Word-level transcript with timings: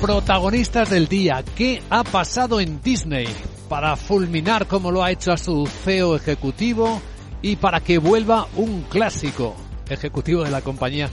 protagonistas 0.00 0.90
del 0.90 1.08
día. 1.08 1.44
¿Qué 1.56 1.82
ha 1.90 2.04
pasado 2.04 2.60
en 2.60 2.80
Disney 2.80 3.26
para 3.68 3.96
fulminar 3.96 4.66
como 4.66 4.90
lo 4.90 5.02
ha 5.02 5.10
hecho 5.10 5.32
a 5.32 5.36
su 5.36 5.66
CEO 5.66 6.16
ejecutivo 6.16 7.00
y 7.42 7.56
para 7.56 7.80
que 7.80 7.98
vuelva 7.98 8.46
un 8.56 8.82
clásico 8.82 9.56
ejecutivo 9.88 10.44
de 10.44 10.50
la 10.50 10.62
compañía 10.62 11.08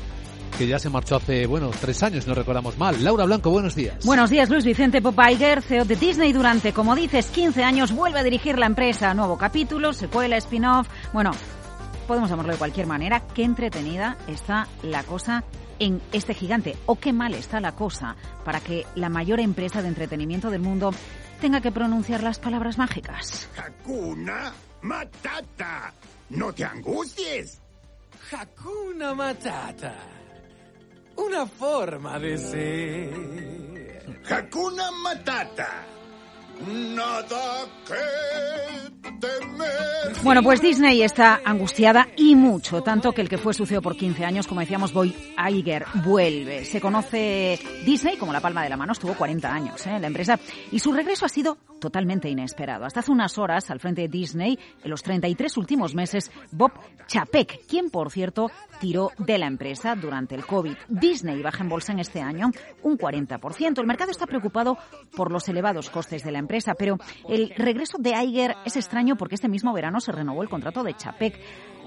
que 0.57 0.67
ya 0.67 0.79
se 0.79 0.89
marchó 0.89 1.17
hace, 1.17 1.47
bueno, 1.47 1.69
tres 1.81 2.01
años, 2.03 2.27
no 2.27 2.33
recordamos 2.33 2.77
mal. 2.77 3.03
Laura 3.03 3.25
Blanco, 3.25 3.49
buenos 3.49 3.75
días. 3.75 4.05
Buenos 4.05 4.29
días, 4.29 4.49
Luis 4.49 4.63
Vicente 4.63 5.02
Popaiger, 5.02 5.61
CEO 5.61 5.83
de 5.83 5.97
Disney 5.97 6.31
durante, 6.31 6.71
como 6.71 6.95
dices, 6.95 7.27
15 7.27 7.63
años, 7.63 7.91
vuelve 7.91 8.20
a 8.20 8.23
dirigir 8.23 8.57
la 8.57 8.65
empresa. 8.65 9.13
Nuevo 9.13 9.38
capítulo, 9.38 9.91
secuela, 9.91 10.38
spin-off. 10.38 10.88
Bueno, 11.11 11.31
podemos 12.07 12.29
llamarlo 12.29 12.54
de 12.54 12.57
cualquier 12.57 12.88
manera. 12.88 13.21
Qué 13.33 13.43
entretenida 13.43 14.17
está 14.27 14.67
la 14.81 15.04
cosa 15.04 15.43
en 15.80 16.02
este 16.12 16.34
gigante 16.34 16.76
o 16.86 16.98
qué 16.98 17.14
mal 17.14 17.34
está 17.34 17.60
la 17.60 17.73
cosa 17.73 18.16
para 18.44 18.60
que 18.60 18.86
la 18.96 19.10
mayor 19.10 19.39
empresa 19.39 19.82
de 19.82 19.88
entretenimiento 19.89 20.50
del 20.50 20.62
mundo 20.62 20.92
tenga 21.42 21.61
que 21.61 21.71
pronunciar 21.71 22.24
las 22.24 22.39
palabras 22.39 22.78
mágicas. 22.78 23.50
Hakuna 23.57 24.54
Matata. 24.82 25.93
No 26.30 26.54
te 26.54 26.64
angusties. 26.66 27.61
Hakuna 28.32 29.14
Matata. 29.14 29.96
Una 31.18 31.46
forma 31.46 32.19
de 32.19 32.38
ser. 32.38 34.22
Hakuna 34.30 34.92
Matata. 34.92 35.86
Nada 36.67 37.66
que 37.86 39.09
temer. 39.19 40.23
Bueno, 40.23 40.41
pues 40.41 40.61
Disney 40.61 41.03
está 41.03 41.41
angustiada 41.45 42.08
y 42.16 42.36
mucho, 42.36 42.81
tanto 42.81 43.11
que 43.11 43.22
el 43.22 43.30
que 43.30 43.38
fue 43.38 43.53
su 43.53 43.66
CEO 43.66 43.81
por 43.81 43.95
15 43.95 44.25
años, 44.25 44.47
como 44.47 44.61
decíamos, 44.61 44.94
Boy 44.94 45.16
Iger, 45.49 45.86
vuelve. 46.03 46.66
Se 46.66 46.81
conoce 46.81 47.59
Disney 47.86 48.17
como 48.17 48.33
la 48.33 48.39
palma 48.39 48.63
de 48.63 48.69
la 48.69 48.77
mano, 48.77 48.94
estuvo 48.94 49.13
40 49.13 49.53
años 49.53 49.86
¿eh? 49.86 49.91
en 49.91 50.02
la 50.02 50.08
empresa 50.08 50.39
y 50.72 50.80
su 50.80 50.94
regreso 50.94 51.25
ha 51.25 51.30
sido 51.30 51.58
totalmente 51.80 52.30
inesperado. 52.30 52.85
Hasta 52.85 53.02
hace 53.02 53.11
unas 53.11 53.37
horas, 53.37 53.69
al 53.69 53.80
frente 53.80 54.02
de 54.02 54.08
Disney, 54.08 54.58
en 54.83 54.89
los 54.89 55.03
33 55.03 55.58
últimos 55.58 55.93
meses, 55.93 56.31
Bob 56.52 56.71
Chapek, 57.08 57.67
quien 57.67 57.91
por 57.91 58.09
cierto 58.09 58.49
tiró 58.80 59.11
de 59.19 59.37
la 59.37 59.47
empresa 59.47 59.95
durante 59.95 60.33
el 60.33 60.45
COVID. 60.45 60.75
Disney 60.87 61.41
baja 61.41 61.63
en 61.63 61.69
bolsa 61.69 61.91
en 61.91 61.99
este 61.99 62.21
año 62.21 62.49
un 62.81 62.97
40%. 62.97 63.80
El 63.80 63.85
mercado 63.85 64.11
está 64.11 64.25
preocupado 64.25 64.77
por 65.15 65.31
los 65.31 65.47
elevados 65.47 65.89
costes 65.89 66.23
de 66.23 66.31
la 66.31 66.39
empresa, 66.45 66.75
pero 66.75 66.97
el 67.27 67.49
regreso 67.57 67.97
de 67.99 68.11
Iger 68.11 68.55
es 68.65 68.75
extraño 68.75 69.17
porque 69.17 69.35
este 69.35 69.49
mismo 69.49 69.73
verano 69.73 69.99
se 69.99 70.11
renovó 70.11 70.43
el 70.43 70.49
contrato 70.49 70.83
de 70.83 70.95
Chapek. 70.95 71.39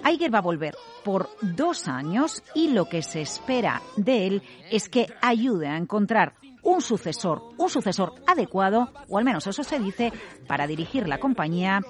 Iger 0.05 0.33
va 0.33 0.39
a 0.39 0.43
volver 0.43 0.77
por 1.05 1.31
dos 1.41 1.89
años 1.89 2.43
y 2.55 2.69
lo 2.69 2.89
que 2.89 3.03
se 3.03 3.21
espera 3.21 3.83
de 3.97 4.27
él 4.27 4.43
es 4.71 4.89
que 4.89 5.07
ayude 5.21 5.67
a 5.67 5.77
encontrar 5.77 6.35
un 6.63 6.81
sucesor, 6.81 7.55
un 7.57 7.71
sucesor 7.71 8.15
adecuado, 8.27 8.93
o 9.09 9.19
al 9.19 9.25
menos 9.25 9.47
eso 9.47 9.65
se 9.65 9.79
dice, 9.79 10.13
para 10.47 10.67
dirigir 10.67 11.09
la 11.09 11.19
compañía 11.19 11.81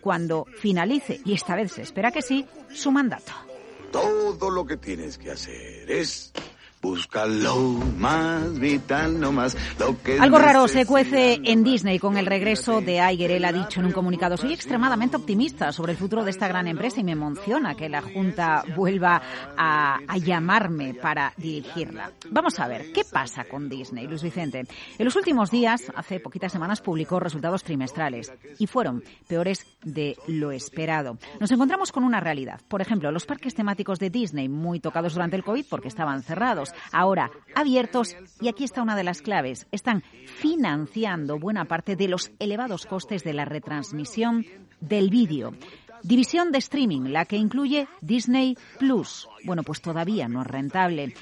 cuando 0.00 0.46
finalice, 0.58 1.20
y 1.24 1.34
esta 1.34 1.54
vez 1.54 1.72
se 1.72 1.82
espera 1.82 2.10
que 2.10 2.22
sí, 2.22 2.46
su 2.70 2.90
mandato. 2.90 3.32
Todo 3.92 4.50
lo 4.50 4.66
que 4.66 4.76
tienes 4.76 5.18
que 5.18 5.30
hacer 5.30 5.90
es 5.90 6.32
buscar 6.80 7.28
lo 7.28 7.56
más 7.98 8.58
vital, 8.58 9.20
no 9.20 9.32
más 9.32 9.56
lo 9.78 10.00
que 10.02 10.18
Algo 10.18 10.38
raro 10.38 10.68
se 10.68 10.86
cuece 10.86 11.40
en 11.44 11.64
Disney 11.64 11.98
con 11.98 12.16
el 12.16 12.26
regreso 12.26 12.80
de 12.80 12.98
Iger. 13.12 13.30
Él 13.30 13.44
ha 13.44 13.52
dicho 13.52 13.80
en 13.80 13.86
un 13.86 13.92
comunicado, 13.92 14.36
soy 14.36 14.52
extremadamente 14.52 15.16
optimista 15.16 15.72
sobre 15.72 15.92
el 15.92 15.98
futuro 15.98 16.24
de 16.24 16.30
esta 16.30 16.48
gran 16.48 16.66
empresa 16.68 17.00
y 17.00 17.04
me 17.04 17.12
emociona 17.12 17.74
que 17.74 17.88
la 17.88 18.02
Junta 18.02 18.62
vuelva 18.76 19.20
a, 19.56 19.98
a 20.06 20.16
llamarme 20.18 20.94
para 20.94 21.32
dirigirla. 21.36 22.12
Vamos 22.30 22.58
a 22.60 22.68
ver, 22.68 22.92
¿qué 22.92 23.04
pasa 23.04 23.44
con 23.44 23.68
Disney, 23.68 24.06
Luis 24.06 24.22
Vicente? 24.22 24.60
En 24.98 25.04
los 25.04 25.16
últimos 25.16 25.50
días, 25.50 25.90
hace 25.94 26.20
poquitas 26.20 26.52
semanas, 26.52 26.80
publicó 26.80 27.20
resultados 27.20 27.62
trimestrales 27.64 28.32
y 28.58 28.66
fueron 28.66 29.02
peores 29.26 29.66
de 29.82 30.16
lo 30.26 30.52
esperado. 30.52 31.18
Nos 31.40 31.50
encontramos 31.50 31.92
con 31.92 32.04
una 32.04 32.20
realidad. 32.20 32.60
Por 32.68 32.80
ejemplo, 32.80 33.10
los 33.10 33.26
parques 33.26 33.54
temáticos 33.54 33.98
de 33.98 34.10
Disney, 34.10 34.48
muy 34.48 34.80
tocados 34.80 35.14
durante 35.14 35.36
el 35.36 35.44
COVID 35.44 35.66
porque 35.68 35.88
estaban 35.88 36.22
cerrados, 36.22 36.67
ahora 36.92 37.30
abiertos 37.54 38.16
y 38.40 38.48
aquí 38.48 38.64
está 38.64 38.82
una 38.82 38.96
de 38.96 39.04
las 39.04 39.22
claves. 39.22 39.66
Están 39.72 40.02
financiando 40.26 41.38
buena 41.38 41.64
parte 41.66 41.96
de 41.96 42.08
los 42.08 42.30
elevados 42.38 42.86
costes 42.86 43.24
de 43.24 43.32
la 43.32 43.44
retransmisión 43.44 44.44
del 44.80 45.10
vídeo. 45.10 45.52
División 46.02 46.52
de 46.52 46.58
streaming, 46.58 47.10
la 47.10 47.24
que 47.24 47.36
incluye 47.36 47.88
Disney 48.00 48.56
Plus. 48.78 49.28
Bueno, 49.44 49.62
pues 49.62 49.80
todavía 49.80 50.28
no 50.28 50.42
es 50.42 50.46
rentable. 50.46 51.14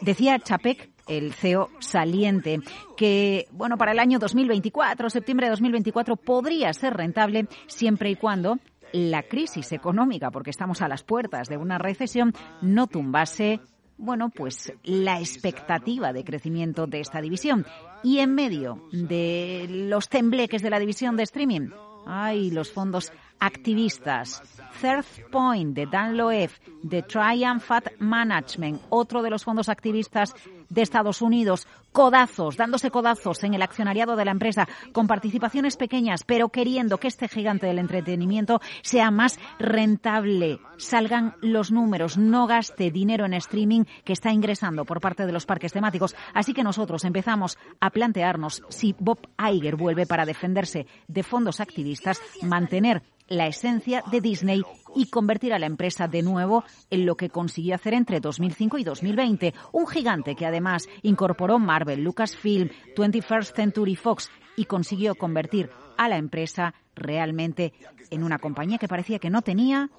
Decía 0.00 0.38
Chapek, 0.38 0.90
el 1.06 1.32
CEO 1.34 1.70
saliente, 1.78 2.60
que 2.96 3.46
bueno, 3.52 3.76
para 3.76 3.92
el 3.92 3.98
año 3.98 4.18
2024, 4.18 5.10
septiembre 5.10 5.46
de 5.46 5.50
2024, 5.50 6.16
podría 6.16 6.72
ser 6.72 6.94
rentable 6.94 7.46
siempre 7.66 8.10
y 8.10 8.16
cuando 8.16 8.58
la 8.92 9.22
crisis 9.24 9.72
económica, 9.72 10.30
porque 10.30 10.50
estamos 10.50 10.80
a 10.80 10.88
las 10.88 11.02
puertas 11.02 11.48
de 11.48 11.56
una 11.56 11.78
recesión, 11.78 12.32
no 12.62 12.86
tumbase 12.86 13.60
bueno, 13.96 14.30
pues 14.30 14.72
la 14.82 15.20
expectativa 15.20 16.12
de 16.12 16.24
crecimiento 16.24 16.86
de 16.86 17.00
esta 17.00 17.20
división. 17.20 17.66
Y 18.02 18.18
en 18.18 18.34
medio 18.34 18.88
de 18.92 19.66
los 19.68 20.08
tembleques 20.08 20.62
de 20.62 20.70
la 20.70 20.78
división 20.78 21.16
de 21.16 21.22
streaming, 21.22 21.70
hay 22.06 22.50
los 22.50 22.72
fondos 22.72 23.12
activistas. 23.38 24.42
Third 24.80 25.04
Point 25.30 25.74
de 25.74 25.86
Dan 25.86 26.16
Loeb, 26.16 26.50
de 26.82 27.02
Triumph 27.02 27.70
Management, 27.98 28.80
otro 28.90 29.22
de 29.22 29.30
los 29.30 29.44
fondos 29.44 29.68
activistas 29.68 30.34
de 30.68 30.82
Estados 30.82 31.22
Unidos, 31.22 31.66
codazos, 31.92 32.56
dándose 32.56 32.90
codazos 32.90 33.44
en 33.44 33.54
el 33.54 33.62
accionariado 33.62 34.16
de 34.16 34.24
la 34.24 34.32
empresa, 34.32 34.68
con 34.92 35.06
participaciones 35.06 35.76
pequeñas, 35.76 36.24
pero 36.24 36.48
queriendo 36.48 36.98
que 36.98 37.08
este 37.08 37.28
gigante 37.28 37.66
del 37.66 37.78
entretenimiento 37.78 38.60
sea 38.82 39.10
más 39.10 39.38
rentable, 39.58 40.58
salgan 40.76 41.36
los 41.40 41.70
números, 41.70 42.18
no 42.18 42.46
gaste 42.46 42.90
dinero 42.90 43.26
en 43.26 43.34
streaming 43.34 43.84
que 44.04 44.12
está 44.12 44.32
ingresando 44.32 44.84
por 44.84 45.00
parte 45.00 45.26
de 45.26 45.32
los 45.32 45.46
parques 45.46 45.72
temáticos. 45.72 46.16
Así 46.34 46.52
que 46.52 46.64
nosotros 46.64 47.04
empezamos 47.04 47.58
a 47.80 47.90
plantearnos 47.90 48.62
si 48.68 48.94
Bob 48.98 49.18
Iger 49.38 49.76
vuelve 49.76 50.06
para 50.06 50.26
defenderse 50.26 50.86
de 51.06 51.22
fondos 51.22 51.60
activistas, 51.60 52.20
mantener 52.42 53.02
la 53.28 53.46
esencia 53.46 54.02
de 54.10 54.20
Disney 54.20 54.62
y 54.94 55.08
convertir 55.08 55.52
a 55.52 55.58
la 55.58 55.66
empresa 55.66 56.06
de 56.08 56.22
nuevo 56.22 56.64
en 56.90 57.06
lo 57.06 57.16
que 57.16 57.30
consiguió 57.30 57.74
hacer 57.74 57.94
entre 57.94 58.20
2005 58.20 58.78
y 58.78 58.84
2020. 58.84 59.54
Un 59.72 59.86
gigante 59.86 60.34
que 60.34 60.46
además 60.46 60.88
incorporó 61.02 61.58
Marvel, 61.58 62.02
Lucasfilm, 62.02 62.70
21st 62.96 63.54
Century 63.54 63.96
Fox 63.96 64.30
y 64.56 64.66
consiguió 64.66 65.14
convertir 65.14 65.70
a 65.96 66.08
la 66.08 66.16
empresa 66.16 66.74
realmente 66.94 67.72
en 68.10 68.22
una 68.22 68.38
compañía 68.38 68.78
que 68.78 68.88
parecía 68.88 69.18
que 69.18 69.30
no 69.30 69.42
tenía 69.42 69.90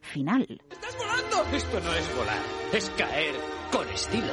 final. 0.00 0.60
¡Estás 0.70 0.96
volando! 0.96 1.56
Esto 1.56 1.80
no 1.80 1.94
es 1.94 2.16
volar, 2.16 2.42
es 2.72 2.90
caer 2.90 3.34
con 3.70 3.88
estilo. 3.88 4.32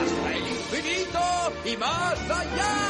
¡Hasta 0.00 0.32
el 0.34 0.46
infinito 0.48 1.20
y 1.64 1.76
más 1.76 2.30
allá! 2.30 2.83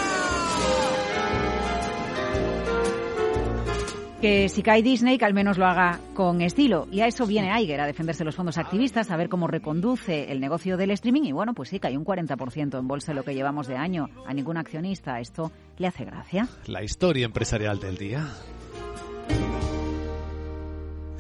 Que 4.25 4.49
si 4.49 4.63
cae 4.63 4.83
Disney, 4.83 5.19
que 5.19 5.27
al 5.27 5.35
menos 5.35 5.59
lo 5.59 5.67
haga 5.67 6.01
con 6.15 6.41
estilo. 6.41 6.89
Y 6.91 7.03
a 7.03 7.07
eso 7.07 7.27
viene 7.27 7.53
Iger, 7.61 7.79
a 7.83 7.87
defenderse 7.87 8.21
de 8.21 8.25
los 8.25 8.35
fondos 8.35 8.57
activistas, 8.57 9.11
a 9.11 9.19
ver 9.19 9.29
cómo 9.29 9.49
reconduce 9.49 10.33
el 10.33 10.41
negocio 10.41 10.79
del 10.79 10.93
streaming. 10.93 11.25
Y 11.25 11.33
bueno, 11.33 11.53
pues 11.53 11.69
sí, 11.69 11.79
cae 11.79 11.99
un 11.99 12.07
40% 12.07 12.79
en 12.79 12.89
bolsa 12.89 13.13
lo 13.13 13.23
que 13.23 13.35
llevamos 13.35 13.67
de 13.67 13.77
año. 13.77 14.09
A 14.27 14.33
ningún 14.33 14.57
accionista 14.57 15.21
esto 15.21 15.53
le 15.77 15.89
hace 15.89 16.07
gracia. 16.07 16.49
La 16.65 16.83
historia 16.83 17.27
empresarial 17.27 17.79
del 17.79 17.99
día. 17.99 18.27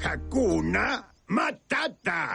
Hakuna 0.02 1.06
Matata. 1.26 2.30